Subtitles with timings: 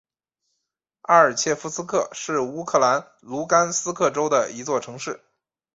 [1.03, 5.21] 阿尔切夫斯克是乌克兰卢甘斯克州的一座城市。